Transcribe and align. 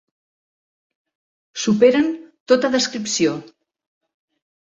Superen 1.65 2.09
tota 2.53 2.71
descripció. 2.79 3.35